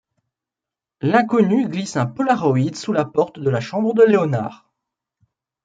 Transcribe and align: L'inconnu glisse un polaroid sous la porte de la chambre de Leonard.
L'inconnu 1.01 1.69
glisse 1.69 1.95
un 1.95 2.07
polaroid 2.07 2.73
sous 2.73 2.91
la 2.91 3.05
porte 3.05 3.37
de 3.37 3.51
la 3.51 3.61
chambre 3.61 3.93
de 3.93 4.01
Leonard. 4.01 4.67